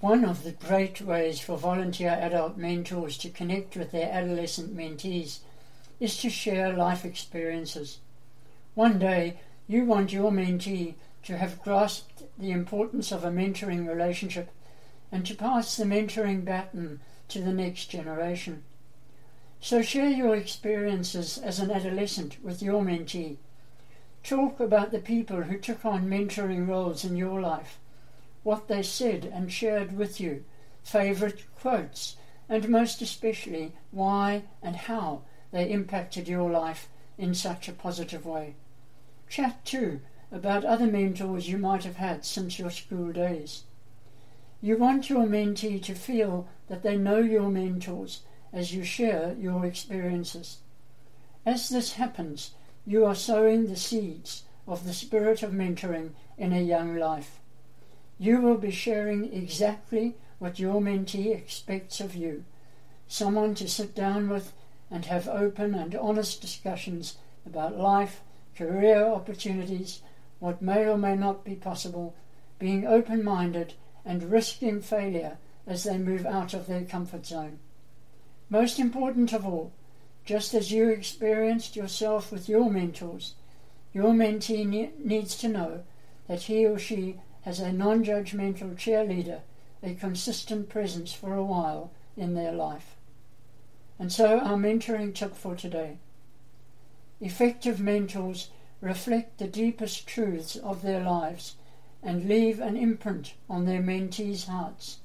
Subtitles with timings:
[0.00, 5.40] One of the great ways for volunteer adult mentors to connect with their adolescent mentees
[6.00, 7.98] is to share life experiences.
[8.74, 10.94] One day, you want your mentee
[11.24, 14.50] to have grasped the importance of a mentoring relationship
[15.12, 18.62] and to pass the mentoring baton to the next generation.
[19.60, 23.36] So share your experiences as an adolescent with your mentee.
[24.24, 27.78] Talk about the people who took on mentoring roles in your life,
[28.42, 30.44] what they said and shared with you,
[30.82, 32.16] favourite quotes,
[32.48, 35.22] and most especially why and how
[35.52, 38.54] they impacted your life in such a positive way.
[39.28, 40.00] Chat too
[40.32, 43.64] about other mentors you might have had since your school days.
[44.62, 48.22] You want your mentee to feel that they know your mentors
[48.52, 50.58] as you share your experiences.
[51.46, 52.52] As this happens,
[52.86, 57.39] you are sowing the seeds of the spirit of mentoring in a young life.
[58.20, 62.44] You will be sharing exactly what your mentee expects of you
[63.08, 64.52] someone to sit down with
[64.90, 68.20] and have open and honest discussions about life,
[68.54, 70.02] career opportunities,
[70.38, 72.14] what may or may not be possible,
[72.58, 73.72] being open minded
[74.04, 77.58] and risking failure as they move out of their comfort zone.
[78.50, 79.72] Most important of all,
[80.26, 83.34] just as you experienced yourself with your mentors,
[83.94, 85.84] your mentee ne- needs to know
[86.28, 89.40] that he or she has a non judgmental cheerleader,
[89.82, 92.96] a consistent presence for a while in their life.
[93.98, 95.98] And so, our mentoring tip for today.
[97.20, 101.56] Effective mentors reflect the deepest truths of their lives
[102.02, 104.98] and leave an imprint on their mentees' hearts.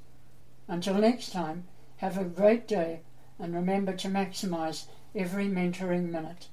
[0.68, 1.66] Until next time,
[1.98, 3.02] have a great day
[3.38, 6.48] and remember to maximize every mentoring minute.